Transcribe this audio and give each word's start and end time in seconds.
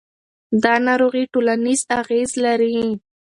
دا 0.63 0.73
ناروغي 0.87 1.23
ټولنیز 1.33 1.81
اغېز 1.99 2.29
لري. 2.45 2.75